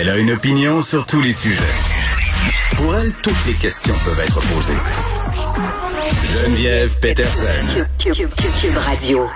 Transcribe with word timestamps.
Elle 0.00 0.10
a 0.10 0.16
une 0.16 0.30
opinion 0.30 0.80
sur 0.80 1.06
tous 1.06 1.20
les 1.20 1.32
sujets. 1.32 1.74
Pour 2.76 2.94
elle, 2.94 3.12
toutes 3.14 3.46
les 3.48 3.54
questions 3.54 3.96
peuvent 4.04 4.20
être 4.20 4.38
posées. 4.46 4.78
Geneviève 6.22 7.00
Peterson. 7.00 7.84
Cube, 7.98 8.76
Radio. 8.76 9.28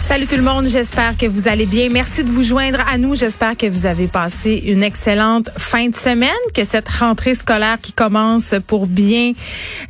Salut 0.00 0.26
tout 0.26 0.36
le 0.36 0.42
monde, 0.42 0.66
j'espère 0.68 1.18
que 1.18 1.26
vous 1.26 1.48
allez 1.48 1.66
bien. 1.66 1.90
Merci 1.90 2.24
de 2.24 2.30
vous 2.30 2.42
joindre 2.42 2.80
à 2.88 2.96
nous. 2.96 3.14
J'espère 3.14 3.58
que 3.58 3.66
vous 3.66 3.84
avez 3.84 4.08
passé 4.08 4.54
une 4.64 4.82
excellente 4.82 5.50
fin 5.58 5.88
de 5.88 5.94
semaine, 5.94 6.30
que 6.54 6.64
cette 6.64 6.88
rentrée 6.88 7.34
scolaire 7.34 7.76
qui 7.82 7.92
commence 7.92 8.54
pour 8.66 8.86
bien 8.86 9.32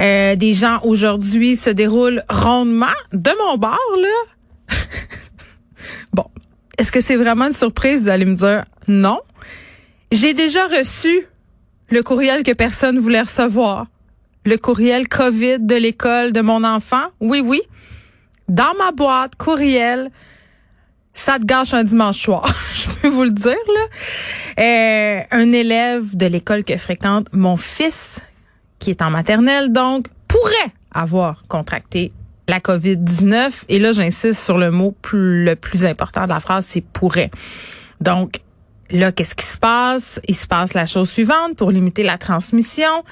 euh, 0.01 0.35
des 0.35 0.55
gens 0.55 0.81
aujourd'hui 0.83 1.55
se 1.55 1.71
déroule 1.71 2.25
rondement. 2.29 2.87
De 3.13 3.31
mon 3.45 3.59
bord, 3.59 3.79
là, 3.97 4.77
bon, 6.13 6.25
est-ce 6.79 6.93
que 6.93 7.01
c'est 7.01 7.17
vraiment 7.17 7.47
une 7.47 7.53
surprise? 7.53 8.05
Vous 8.05 8.09
allez 8.09 8.25
me 8.25 8.35
dire 8.35 8.65
non? 8.89 9.21
J'ai 10.13 10.35
déjà 10.35 10.67
reçu 10.67 11.27
le 11.91 12.03
courriel 12.03 12.43
que 12.43 12.53
personne 12.53 12.99
voulait 12.99 13.23
recevoir. 13.23 13.87
Le 14.45 14.57
courriel 14.57 15.09
COVID 15.09 15.59
de 15.61 15.75
l'école 15.75 16.33
de 16.33 16.41
mon 16.41 16.63
enfant. 16.63 17.07
Oui, 17.21 17.41
oui 17.41 17.63
dans 18.49 18.75
ma 18.79 18.93
boîte 18.93 19.37
courriel. 19.37 20.11
Ça 21.13 21.39
te 21.39 21.47
gâche 21.47 21.73
un 21.73 21.85
dimanche 21.85 22.19
soir, 22.21 22.47
je 22.75 22.89
peux 22.89 23.09
vous 23.09 23.25
le 23.25 23.31
dire. 23.31 23.57
Euh, 24.59 25.21
un 25.31 25.53
élève 25.53 26.15
de 26.15 26.27
l'école 26.27 26.63
que 26.63 26.77
fréquente 26.77 27.29
mon 27.33 27.57
fils, 27.57 28.21
qui 28.79 28.91
est 28.91 29.01
en 29.01 29.11
maternelle, 29.11 29.73
donc, 29.73 30.09
pourrait 30.29 30.73
avoir 30.93 31.43
contracté 31.49 32.13
la 32.49 32.61
COVID-19. 32.61 33.65
Et 33.69 33.79
là, 33.79 33.93
j'insiste 33.93 34.43
sur 34.43 34.59
le 34.59 34.71
mot 34.71 34.95
plus, 35.03 35.45
le 35.45 35.57
plus 35.57 35.85
important 35.85 36.25
de 36.25 36.31
la 36.31 36.41
phrase, 36.41 36.67
c'est 36.69 36.85
pourrait. 36.85 37.31
Donc, 38.01 38.41
là, 38.91 39.13
qu'est-ce 39.13 39.35
qui 39.35 39.47
se 39.47 39.59
passe? 39.59 40.21
Il 40.29 40.35
se 40.35 40.47
passe 40.47 40.75
la 40.75 40.87
chose 40.87 41.11
suivante 41.11 41.57
pour 41.57 41.71
limiter 41.71 42.03
la 42.03 42.19
transmission 42.19 43.05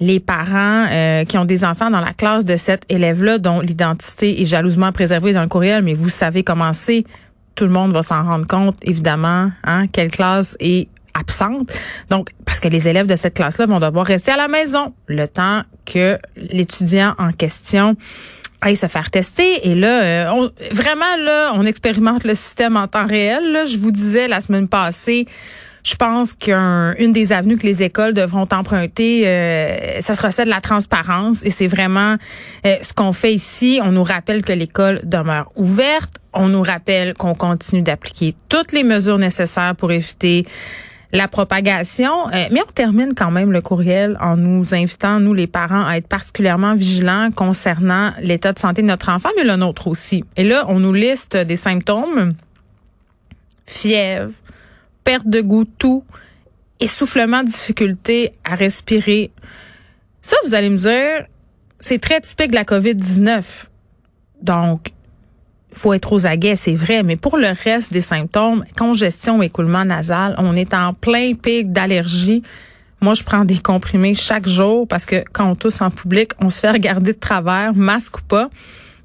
les 0.00 0.20
parents 0.20 0.86
euh, 0.90 1.24
qui 1.24 1.38
ont 1.38 1.44
des 1.44 1.64
enfants 1.64 1.90
dans 1.90 2.00
la 2.00 2.12
classe 2.12 2.44
de 2.44 2.56
cet 2.56 2.84
élève-là 2.88 3.38
dont 3.38 3.60
l'identité 3.60 4.42
est 4.42 4.44
jalousement 4.44 4.92
préservée 4.92 5.32
dans 5.32 5.42
le 5.42 5.48
courriel, 5.48 5.82
mais 5.82 5.94
vous 5.94 6.08
savez 6.08 6.44
comment 6.44 6.72
c'est. 6.72 7.04
Tout 7.54 7.64
le 7.64 7.70
monde 7.70 7.94
va 7.94 8.02
s'en 8.02 8.22
rendre 8.22 8.46
compte, 8.46 8.76
évidemment, 8.82 9.50
hein, 9.64 9.86
quelle 9.88 10.10
classe 10.10 10.56
est 10.60 10.88
absente. 11.14 11.72
Donc, 12.10 12.28
parce 12.44 12.60
que 12.60 12.68
les 12.68 12.88
élèves 12.88 13.06
de 13.06 13.16
cette 13.16 13.34
classe-là 13.34 13.64
vont 13.64 13.80
devoir 13.80 14.04
rester 14.04 14.32
à 14.32 14.36
la 14.36 14.48
maison 14.48 14.92
le 15.06 15.26
temps 15.26 15.62
que 15.86 16.18
l'étudiant 16.36 17.14
en 17.18 17.32
question 17.32 17.96
aille 18.60 18.76
se 18.76 18.86
faire 18.86 19.10
tester. 19.10 19.68
Et 19.68 19.74
là, 19.74 20.02
euh, 20.02 20.30
on, 20.30 20.50
vraiment, 20.74 21.16
là, 21.18 21.52
on 21.54 21.64
expérimente 21.64 22.24
le 22.24 22.34
système 22.34 22.76
en 22.76 22.88
temps 22.88 23.06
réel. 23.06 23.52
Là. 23.52 23.64
Je 23.64 23.76
vous 23.78 23.90
disais 23.90 24.28
la 24.28 24.40
semaine 24.40 24.68
passée, 24.68 25.26
je 25.86 25.94
pense 25.94 26.32
qu'une 26.32 27.12
des 27.12 27.32
avenues 27.32 27.56
que 27.56 27.66
les 27.66 27.84
écoles 27.84 28.12
devront 28.12 28.46
emprunter, 28.50 29.22
euh, 29.24 30.00
ça 30.00 30.14
sera 30.14 30.32
celle 30.32 30.46
de 30.46 30.50
la 30.50 30.60
transparence. 30.60 31.44
Et 31.44 31.50
c'est 31.50 31.68
vraiment 31.68 32.16
euh, 32.66 32.74
ce 32.82 32.92
qu'on 32.92 33.12
fait 33.12 33.32
ici. 33.32 33.78
On 33.82 33.92
nous 33.92 34.02
rappelle 34.02 34.42
que 34.42 34.52
l'école 34.52 35.00
demeure 35.04 35.52
ouverte. 35.54 36.10
On 36.32 36.48
nous 36.48 36.62
rappelle 36.62 37.14
qu'on 37.14 37.34
continue 37.34 37.82
d'appliquer 37.82 38.34
toutes 38.48 38.72
les 38.72 38.82
mesures 38.82 39.18
nécessaires 39.18 39.76
pour 39.76 39.92
éviter 39.92 40.44
la 41.16 41.28
propagation. 41.28 42.28
Euh, 42.28 42.46
mais 42.50 42.60
on 42.60 42.72
termine 42.72 43.14
quand 43.14 43.30
même 43.30 43.52
le 43.52 43.60
courriel 43.60 44.16
en 44.20 44.36
nous 44.36 44.74
invitant, 44.74 45.20
nous 45.20 45.34
les 45.34 45.46
parents, 45.46 45.84
à 45.84 45.96
être 45.96 46.08
particulièrement 46.08 46.74
vigilants 46.74 47.30
concernant 47.30 48.12
l'état 48.20 48.52
de 48.52 48.58
santé 48.58 48.82
de 48.82 48.86
notre 48.86 49.08
enfant, 49.10 49.30
mais 49.36 49.44
le 49.44 49.56
nôtre 49.56 49.88
aussi. 49.88 50.24
Et 50.36 50.44
là, 50.44 50.64
on 50.68 50.78
nous 50.80 50.92
liste 50.92 51.36
des 51.36 51.56
symptômes. 51.56 52.34
Fièvre, 53.66 54.32
perte 55.02 55.26
de 55.26 55.40
goût, 55.40 55.64
tout, 55.64 56.04
essoufflement, 56.78 57.42
difficulté 57.42 58.34
à 58.44 58.54
respirer. 58.54 59.32
Ça, 60.22 60.36
vous 60.44 60.54
allez 60.54 60.68
me 60.68 60.78
dire, 60.78 61.26
c'est 61.80 62.00
très 62.00 62.20
typique 62.20 62.50
de 62.50 62.56
la 62.56 62.64
COVID-19. 62.64 63.64
Donc, 64.42 64.92
faut 65.76 65.92
être 65.92 66.12
aux 66.12 66.26
aguets, 66.26 66.56
c'est 66.56 66.74
vrai, 66.74 67.02
mais 67.02 67.16
pour 67.16 67.36
le 67.36 67.48
reste 67.64 67.92
des 67.92 68.00
symptômes, 68.00 68.64
congestion, 68.78 69.42
écoulement 69.42 69.84
nasal, 69.84 70.34
on 70.38 70.56
est 70.56 70.74
en 70.74 70.94
plein 70.94 71.34
pic 71.34 71.72
d'allergie. 71.72 72.42
Moi, 73.00 73.14
je 73.14 73.22
prends 73.22 73.44
des 73.44 73.58
comprimés 73.58 74.14
chaque 74.14 74.48
jour 74.48 74.88
parce 74.88 75.04
que 75.04 75.22
quand 75.32 75.50
on 75.50 75.54
tousse 75.54 75.80
en 75.82 75.90
public, 75.90 76.32
on 76.40 76.50
se 76.50 76.60
fait 76.60 76.70
regarder 76.80 77.12
de 77.12 77.18
travers, 77.18 77.74
masque 77.74 78.18
ou 78.18 78.22
pas. 78.22 78.48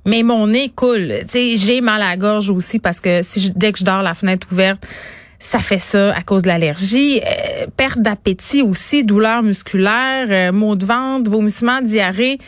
Mais 0.05 0.23
mon 0.23 0.47
nez 0.47 0.71
coule. 0.73 1.13
J'ai 1.31 1.81
mal 1.81 2.01
à 2.01 2.09
la 2.09 2.17
gorge 2.17 2.49
aussi 2.49 2.79
parce 2.79 2.99
que 2.99 3.21
si 3.21 3.51
dès 3.55 3.71
que 3.71 3.79
je 3.79 3.83
dors 3.83 4.01
la 4.01 4.15
fenêtre 4.15 4.47
ouverte, 4.51 4.87
ça 5.37 5.59
fait 5.59 5.79
ça 5.79 6.13
à 6.15 6.21
cause 6.21 6.43
de 6.43 6.47
l'allergie. 6.47 7.19
Euh, 7.19 7.67
perte 7.75 7.99
d'appétit 7.99 8.61
aussi, 8.61 9.03
douleurs 9.03 9.43
musculaires, 9.43 10.27
euh, 10.29 10.51
maux 10.51 10.75
de 10.75 10.85
ventre, 10.85 11.29
vomissements, 11.29 11.81
diarrhée. 11.81 12.39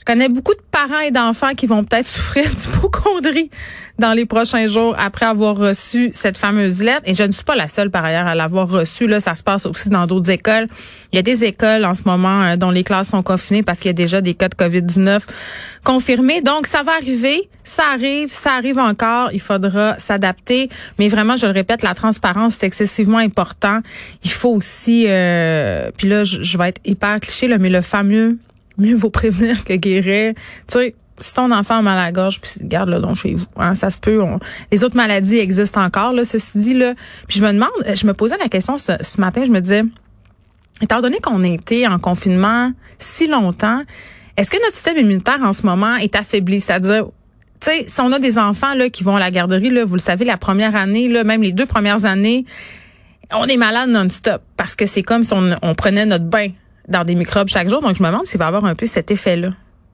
Je 0.00 0.04
connais 0.06 0.30
beaucoup 0.30 0.54
de 0.54 0.62
parents 0.70 1.00
et 1.00 1.10
d'enfants 1.10 1.54
qui 1.54 1.66
vont 1.66 1.84
peut-être 1.84 2.06
souffrir 2.06 2.48
d'hypochondrie 2.56 3.50
dans 3.98 4.14
les 4.14 4.24
prochains 4.24 4.66
jours 4.66 4.96
après 4.98 5.26
avoir 5.26 5.56
reçu 5.56 6.08
cette 6.14 6.38
fameuse 6.38 6.82
lettre. 6.82 7.02
Et 7.04 7.14
je 7.14 7.22
ne 7.22 7.32
suis 7.32 7.44
pas 7.44 7.54
la 7.54 7.68
seule 7.68 7.90
par 7.90 8.06
ailleurs 8.06 8.26
à 8.26 8.34
l'avoir 8.34 8.66
reçue. 8.66 9.06
Là, 9.06 9.20
ça 9.20 9.34
se 9.34 9.42
passe 9.42 9.66
aussi 9.66 9.90
dans 9.90 10.06
d'autres 10.06 10.30
écoles. 10.30 10.68
Il 11.12 11.16
y 11.16 11.18
a 11.18 11.22
des 11.22 11.44
écoles 11.44 11.84
en 11.84 11.92
ce 11.92 12.02
moment 12.06 12.44
euh, 12.44 12.56
dont 12.56 12.70
les 12.70 12.82
classes 12.82 13.10
sont 13.10 13.22
confinées 13.22 13.62
parce 13.62 13.78
qu'il 13.78 13.90
y 13.90 13.90
a 13.90 13.94
déjà 13.94 14.22
des 14.22 14.32
cas 14.32 14.48
de 14.48 14.54
COVID-19 14.54 15.20
confirmés. 15.84 16.40
Donc, 16.40 16.66
ça 16.66 16.82
va 16.82 16.92
arriver. 16.92 17.50
Ça 17.62 17.82
arrive, 17.92 18.32
ça 18.32 18.54
arrive 18.54 18.78
encore. 18.78 19.28
Il 19.34 19.40
faudra 19.40 19.98
s'adapter. 19.98 20.70
Mais 20.98 21.08
vraiment, 21.08 21.36
je 21.36 21.44
le 21.44 21.52
répète, 21.52 21.82
la 21.82 21.92
transparence, 21.92 22.56
c'est 22.58 22.66
excessivement 22.66 23.18
important. 23.18 23.80
Il 24.24 24.30
faut 24.30 24.54
aussi, 24.54 25.04
euh, 25.08 25.90
puis 25.98 26.08
là, 26.08 26.24
je, 26.24 26.56
vais 26.56 26.70
être 26.70 26.80
hyper 26.86 27.20
cliché, 27.20 27.48
là, 27.48 27.58
mais 27.58 27.68
le 27.68 27.82
fameux 27.82 28.38
mieux 28.78 28.94
vaut 28.94 29.10
prévenir 29.10 29.64
que 29.64 29.74
guérir. 29.74 30.34
Tu 30.66 30.78
sais, 30.78 30.94
si 31.20 31.34
ton 31.34 31.50
enfant 31.52 31.76
a 31.76 31.82
mal 31.82 31.98
à 31.98 32.04
la 32.04 32.12
gorge, 32.12 32.40
puis 32.40 32.50
garde-le 32.62 32.98
donc 32.98 33.18
chez 33.18 33.34
vous. 33.34 33.44
Hein, 33.56 33.74
ça 33.74 33.90
se 33.90 33.98
peut. 33.98 34.20
les 34.72 34.84
autres 34.84 34.96
maladies 34.96 35.38
existent 35.38 35.82
encore, 35.82 36.12
là, 36.12 36.24
ceci 36.24 36.58
dit. 36.58 36.74
Là. 36.74 36.94
Puis 37.28 37.38
je 37.38 37.44
me 37.44 37.52
demande, 37.52 37.70
je 37.94 38.06
me 38.06 38.14
posais 38.14 38.36
la 38.38 38.48
question 38.48 38.78
ce, 38.78 39.20
matin, 39.20 39.44
je 39.44 39.50
me 39.50 39.60
disais, 39.60 39.82
étant 40.80 41.00
donné 41.00 41.20
qu'on 41.20 41.44
a 41.44 41.48
été 41.48 41.86
en 41.86 41.98
confinement 41.98 42.72
si 42.98 43.26
longtemps, 43.26 43.82
est-ce 44.36 44.50
que 44.50 44.56
notre 44.62 44.74
système 44.74 44.96
immunitaire 44.96 45.42
en 45.42 45.52
ce 45.52 45.64
moment 45.66 45.96
est 45.96 46.16
affaibli? 46.16 46.60
C'est-à-dire, 46.60 47.06
tu 47.60 47.70
sais, 47.70 47.84
si 47.86 48.00
on 48.00 48.10
a 48.12 48.18
des 48.18 48.38
enfants 48.38 48.74
là, 48.74 48.88
qui 48.88 49.04
vont 49.04 49.16
à 49.16 49.20
la 49.20 49.30
garderie, 49.30 49.70
là, 49.70 49.84
vous 49.84 49.96
le 49.96 50.00
savez, 50.00 50.24
la 50.24 50.38
première 50.38 50.74
année, 50.74 51.08
là, 51.08 51.24
même 51.24 51.42
les 51.42 51.52
deux 51.52 51.66
premières 51.66 52.06
années, 52.06 52.46
on 53.32 53.44
est 53.44 53.58
malade 53.58 53.90
non-stop 53.90 54.42
parce 54.56 54.74
que 54.74 54.86
c'est 54.86 55.02
comme 55.02 55.24
si 55.24 55.34
on, 55.34 55.56
on 55.62 55.74
prenait 55.74 56.06
notre 56.06 56.24
bain 56.24 56.48
dans 56.90 57.04
des 57.04 57.14
microbes 57.14 57.48
chaque 57.48 57.68
jour. 57.68 57.80
Donc, 57.80 57.96
je 57.96 58.02
me 58.02 58.08
demande 58.08 58.26
s'il 58.26 58.38
va 58.38 58.48
avoir 58.48 58.64
un 58.64 58.74
peu 58.74 58.86
cet 58.86 59.10
effet-là. 59.10 59.50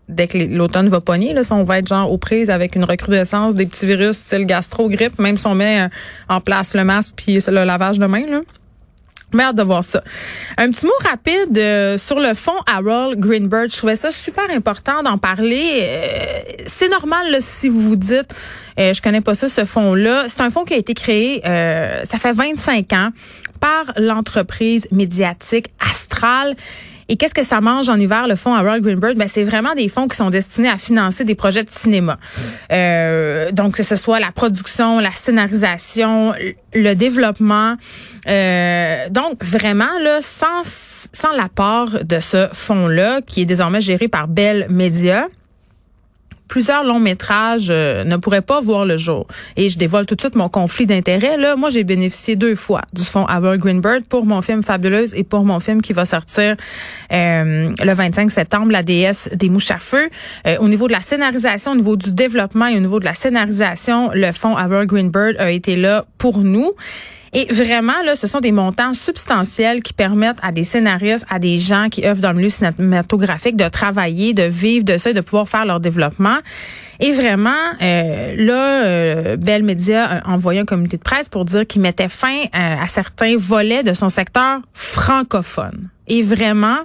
Dès 0.09 0.29
que 0.29 0.39
l'automne 0.39 0.89
va 0.89 1.01
pogner, 1.01 1.33
là, 1.33 1.43
si 1.43 1.53
on 1.53 1.65
va 1.65 1.79
être 1.79 1.89
genre 1.89 2.11
aux 2.11 2.19
prises 2.19 2.49
avec 2.49 2.77
une 2.77 2.85
recrudescence 2.85 3.55
des 3.55 3.67
petits 3.67 3.87
virus 3.87 4.19
style 4.19 4.47
gastro-grippe, 4.47 5.19
même 5.19 5.37
si 5.37 5.47
on 5.47 5.55
met 5.55 5.83
euh, 5.83 5.89
en 6.29 6.41
place 6.41 6.75
le 6.75 6.85
masque 6.85 7.15
puis 7.17 7.39
le 7.47 7.65
lavage 7.65 7.99
de 7.99 8.07
main, 8.07 8.27
là. 8.27 8.41
De 9.37 9.63
voir 9.63 9.85
ça. 9.85 10.03
Un 10.57 10.71
petit 10.71 10.87
mot 10.87 10.93
rapide 11.05 11.59
euh, 11.59 11.99
sur 11.99 12.19
le 12.19 12.33
fond 12.33 12.55
Harold 12.67 13.21
Greenberg. 13.21 13.71
Je 13.71 13.77
trouvais 13.77 13.95
ça 13.95 14.11
super 14.11 14.45
important 14.51 15.03
d'en 15.03 15.19
parler. 15.19 15.81
Euh, 15.83 16.41
c'est 16.67 16.89
normal 16.89 17.37
si 17.41 17.69
vous 17.69 17.83
vous 17.83 17.97
dites, 17.97 18.33
je 18.79 18.99
connais 19.03 19.21
pas 19.21 19.35
ça, 19.35 19.51
ce 19.51 19.67
fonds-là. 19.67 20.25
C'est 20.29 20.41
un 20.41 20.49
fonds 20.51 20.65
qui 20.65 20.73
a 20.73 20.79
été 20.79 20.95
créé, 20.95 21.43
ça 21.45 22.19
fait 22.19 22.33
25 22.33 22.93
ans 22.95 23.11
par 23.61 23.93
l'entreprise 23.99 24.89
médiatique 24.91 25.67
Astral. 25.81 26.57
Et 27.09 27.17
qu'est-ce 27.17 27.35
que 27.35 27.45
ça 27.45 27.61
mange 27.61 27.89
en 27.89 27.99
hiver, 27.99 28.27
le 28.27 28.35
fonds 28.35 28.55
Harold 28.55 28.83
Greenberg? 28.83 29.17
Ben, 29.17 29.29
c'est 29.29 29.45
vraiment 29.45 29.75
des 29.75 29.89
fonds 29.89 30.09
qui 30.09 30.17
sont 30.17 30.31
destinés 30.31 30.69
à 30.69 30.77
financer 30.77 31.25
des 31.25 31.37
projets 31.37 31.63
de 31.63 31.71
cinéma. 31.71 32.19
Euh, 32.73 33.53
donc, 33.53 33.77
que 33.77 33.83
ce 33.83 33.95
soit 33.97 34.19
la 34.19 34.33
production, 34.33 34.99
la 34.99 35.13
scénarisation, 35.13 36.35
le 36.75 36.95
développement. 36.95 37.77
Euh, 38.29 39.09
donc, 39.11 39.45
vraiment, 39.45 39.99
là, 40.03 40.19
sans, 40.21 40.63
sans 40.65 41.33
l'apport 41.33 42.05
de 42.05 42.19
ce 42.19 42.49
fonds-là, 42.53 43.21
qui 43.23 43.43
est 43.43 43.47
désormais 43.47 43.81
géré 43.81 44.09
par 44.09 44.27
Bell 44.27 44.67
Media, 44.69 45.29
plusieurs 46.57 46.85
longs 46.85 47.01
métrages 47.01 47.67
euh, 47.69 48.03
ne 48.05 48.17
pourraient 48.17 48.41
pas 48.41 48.63
voir 48.63 48.87
le 48.87 48.97
jour. 48.97 49.27
Et 49.57 49.69
je 49.69 49.77
dévoile 49.77 50.07
tout 50.07 50.15
de 50.15 50.23
suite 50.23 50.37
mon 50.37 50.49
conflit 50.49 50.87
d'intérêts. 50.87 51.37
Là, 51.37 51.55
moi, 51.55 51.69
j'ai 51.69 51.85
bénéficié 51.85 52.35
deux 52.35 52.55
fois 52.55 52.81
du 52.95 53.03
fonds 53.03 53.27
Albert 53.27 53.59
Greenberg 53.59 54.07
pour 54.09 54.25
mon 54.25 54.41
film 54.41 54.63
Fabuleuse 54.63 55.13
et 55.13 55.23
pour 55.23 55.45
mon 55.45 55.61
film 55.61 55.83
qui 55.83 55.93
va 55.93 56.07
sortir 56.07 56.57
euh, 57.13 57.75
le 57.79 57.93
25 57.93 58.31
septembre, 58.31 58.73
La 58.73 58.83
déesse 58.83 59.29
des 59.35 59.51
mouches 59.51 59.71
à 59.71 59.79
feu. 59.79 60.09
Euh, 60.47 60.57
au 60.59 60.69
niveau 60.69 60.87
de 60.87 60.93
la 60.93 61.03
scénarisation, 61.03 61.73
au 61.73 61.77
niveau 61.77 61.95
du 61.95 62.13
développement 62.13 62.69
et 62.69 62.77
au 62.79 62.81
niveau 62.81 63.01
de 63.01 63.05
la 63.05 63.13
scénarisation, 63.13 64.13
le 64.15 64.33
fonds 64.33 64.57
Albert 64.57 64.87
Greenberg 64.87 65.37
a 65.39 65.51
été 65.51 65.77
là 65.77 66.07
pour 66.17 66.39
nous. 66.39 66.73
Et 67.39 67.53
vraiment, 67.53 68.01
là, 68.03 68.17
ce 68.17 68.27
sont 68.27 68.41
des 68.41 68.51
montants 68.51 68.95
substantiels 68.95 69.83
qui 69.83 69.93
permettent 69.93 70.39
à 70.41 70.53
des 70.53 70.65
scénaristes, 70.65 71.27
à 71.29 71.39
des 71.39 71.59
gens 71.59 71.91
qui 71.91 72.07
œuvrent 72.07 72.23
dans 72.23 72.31
le 72.31 72.39
milieu 72.39 72.49
cinématographique 72.49 73.57
de 73.57 73.69
travailler, 73.69 74.33
de 74.33 74.45
vivre 74.45 74.87
de 74.87 74.97
ça 74.97 75.11
et 75.11 75.13
de 75.13 75.21
pouvoir 75.21 75.47
faire 75.47 75.67
leur 75.67 75.79
développement. 75.79 76.39
Et 76.99 77.13
vraiment, 77.13 77.51
euh, 77.83 78.35
là, 78.39 78.87
euh, 78.87 79.37
Bell 79.37 79.65
Media 79.65 80.23
a 80.25 80.33
un 80.33 80.65
communiqué 80.65 80.97
de 80.97 81.03
presse 81.03 81.29
pour 81.29 81.45
dire 81.45 81.67
qu'il 81.67 81.83
mettait 81.83 82.09
fin 82.09 82.39
euh, 82.39 82.49
à 82.55 82.89
certains 82.89 83.37
volets 83.37 83.83
de 83.83 83.93
son 83.93 84.09
secteur 84.09 84.61
francophone. 84.73 85.91
Et 86.09 86.23
vraiment, 86.23 86.79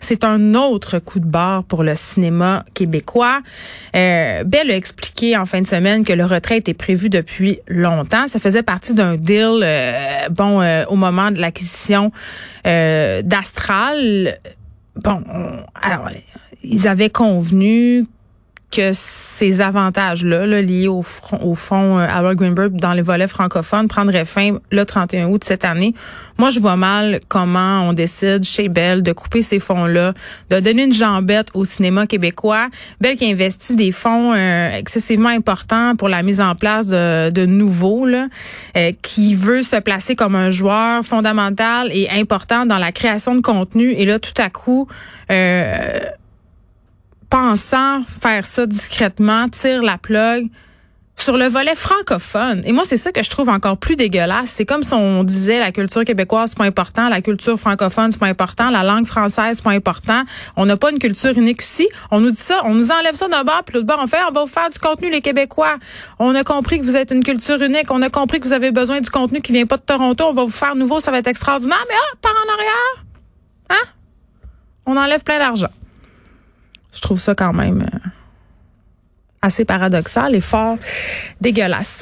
c'est 0.00 0.24
un 0.24 0.54
autre 0.54 0.98
coup 0.98 1.20
de 1.20 1.26
barre 1.26 1.64
pour 1.64 1.82
le 1.82 1.94
cinéma 1.94 2.64
québécois. 2.74 3.40
Euh, 3.94 4.44
Bell 4.44 4.70
a 4.70 4.76
expliqué 4.76 5.36
en 5.36 5.46
fin 5.46 5.60
de 5.60 5.66
semaine 5.66 6.04
que 6.04 6.12
le 6.12 6.24
retrait 6.24 6.58
était 6.58 6.74
prévu 6.74 7.10
depuis 7.10 7.60
longtemps. 7.68 8.26
Ça 8.26 8.40
faisait 8.40 8.62
partie 8.62 8.94
d'un 8.94 9.16
deal, 9.16 9.60
euh, 9.62 10.28
bon, 10.30 10.60
euh, 10.60 10.84
au 10.88 10.96
moment 10.96 11.30
de 11.30 11.38
l'acquisition 11.38 12.10
euh, 12.66 13.22
d'Astral. 13.22 14.38
Bon, 14.96 15.22
alors, 15.80 16.10
ils 16.62 16.88
avaient 16.88 17.10
convenu 17.10 18.06
que 18.70 18.92
ces 18.94 19.60
avantages-là, 19.60 20.46
liés 20.62 20.88
au, 20.88 21.02
front, 21.02 21.40
au 21.42 21.54
fonds 21.54 21.98
euh, 21.98 22.06
Howard 22.06 22.36
Greenberg 22.36 22.72
dans 22.76 22.92
les 22.92 23.02
volets 23.02 23.26
francophones, 23.26 23.88
prendraient 23.88 24.24
fin 24.24 24.58
le 24.70 24.84
31 24.84 25.26
août 25.26 25.40
de 25.40 25.44
cette 25.44 25.64
année. 25.64 25.94
Moi, 26.38 26.48
je 26.48 26.58
vois 26.58 26.76
mal 26.76 27.20
comment 27.28 27.82
on 27.86 27.92
décide 27.92 28.44
chez 28.44 28.70
Bell 28.70 29.02
de 29.02 29.12
couper 29.12 29.42
ces 29.42 29.58
fonds-là, 29.58 30.14
de 30.48 30.60
donner 30.60 30.84
une 30.84 30.92
jambette 30.92 31.48
au 31.52 31.66
cinéma 31.66 32.06
québécois. 32.06 32.68
Bell 32.98 33.16
qui 33.16 33.30
investit 33.30 33.76
des 33.76 33.92
fonds 33.92 34.32
euh, 34.32 34.74
excessivement 34.74 35.28
importants 35.28 35.96
pour 35.96 36.08
la 36.08 36.22
mise 36.22 36.40
en 36.40 36.54
place 36.54 36.86
de, 36.86 37.28
de 37.28 37.44
nouveaux, 37.44 38.06
là, 38.06 38.28
euh, 38.76 38.92
qui 39.02 39.34
veut 39.34 39.62
se 39.62 39.76
placer 39.76 40.16
comme 40.16 40.34
un 40.34 40.50
joueur 40.50 41.04
fondamental 41.04 41.90
et 41.92 42.08
important 42.10 42.64
dans 42.64 42.78
la 42.78 42.92
création 42.92 43.34
de 43.34 43.42
contenu. 43.42 43.90
Et 43.92 44.06
là, 44.06 44.18
tout 44.18 44.40
à 44.40 44.48
coup, 44.48 44.88
euh, 45.30 46.00
pensant 47.30 48.02
faire 48.20 48.44
ça 48.44 48.66
discrètement, 48.66 49.48
tire 49.48 49.82
la 49.82 49.98
plug 49.98 50.50
sur 51.16 51.36
le 51.36 51.46
volet 51.46 51.74
francophone. 51.74 52.62
Et 52.64 52.72
moi, 52.72 52.84
c'est 52.86 52.96
ça 52.96 53.12
que 53.12 53.22
je 53.22 53.30
trouve 53.30 53.48
encore 53.50 53.76
plus 53.76 53.94
dégueulasse. 53.94 54.50
C'est 54.50 54.64
comme 54.64 54.82
si 54.82 54.94
on 54.94 55.22
disait 55.22 55.58
la 55.58 55.70
culture 55.70 56.04
québécoise, 56.04 56.50
c'est 56.50 56.58
pas 56.58 56.64
important, 56.64 57.08
la 57.08 57.20
culture 57.20 57.58
francophone, 57.58 58.10
c'est 58.10 58.18
pas 58.18 58.26
important, 58.26 58.70
la 58.70 58.82
langue 58.82 59.06
française, 59.06 59.58
c'est 59.58 59.64
pas 59.64 59.70
important. 59.70 60.22
On 60.56 60.66
n'a 60.66 60.76
pas 60.76 60.90
une 60.90 60.98
culture 60.98 61.36
unique 61.36 61.62
ici. 61.62 61.88
On 62.10 62.20
nous 62.20 62.30
dit 62.30 62.40
ça, 62.40 62.62
on 62.64 62.74
nous 62.74 62.90
enlève 62.90 63.14
ça 63.14 63.28
d'un 63.28 63.44
bord, 63.44 63.62
puis 63.64 63.74
l'autre 63.74 63.86
bord, 63.86 64.00
on 64.02 64.06
fait, 64.06 64.18
on 64.28 64.32
va 64.32 64.40
vous 64.40 64.50
faire 64.50 64.70
du 64.70 64.78
contenu, 64.78 65.10
les 65.10 65.20
Québécois. 65.20 65.76
On 66.18 66.34
a 66.34 66.42
compris 66.42 66.80
que 66.80 66.84
vous 66.84 66.96
êtes 66.96 67.10
une 67.10 67.22
culture 67.22 67.60
unique. 67.62 67.90
On 67.90 68.02
a 68.02 68.08
compris 68.08 68.40
que 68.40 68.46
vous 68.46 68.54
avez 68.54 68.70
besoin 68.70 69.00
du 69.00 69.10
contenu 69.10 69.40
qui 69.42 69.52
vient 69.52 69.66
pas 69.66 69.76
de 69.76 69.82
Toronto. 69.82 70.24
On 70.24 70.32
va 70.32 70.44
vous 70.44 70.48
faire 70.48 70.74
nouveau, 70.74 71.00
ça 71.00 71.10
va 71.10 71.18
être 71.18 71.28
extraordinaire. 71.28 71.84
Mais 71.88 71.94
ah, 71.96 72.16
par 72.22 72.32
en 72.32 72.54
arrière, 72.54 73.04
hein? 73.70 73.88
On 74.86 74.96
enlève 74.96 75.22
plein 75.22 75.38
d'argent. 75.38 75.68
Je 76.92 77.00
trouve 77.00 77.20
ça 77.20 77.34
quand 77.34 77.52
même 77.52 77.82
euh, 77.82 78.08
assez 79.42 79.64
paradoxal 79.64 80.34
et 80.34 80.40
fort 80.40 80.76
dégueulasse. 81.40 81.98